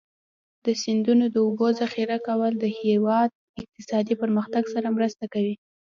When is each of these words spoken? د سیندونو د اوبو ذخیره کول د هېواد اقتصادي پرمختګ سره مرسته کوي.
د 0.65 0.67
سیندونو 0.83 1.25
د 1.29 1.35
اوبو 1.45 1.67
ذخیره 1.81 2.17
کول 2.27 2.51
د 2.59 2.65
هېواد 2.79 3.29
اقتصادي 3.61 4.13
پرمختګ 4.21 4.63
سره 4.73 4.87
مرسته 4.97 5.25
کوي. 5.33 5.55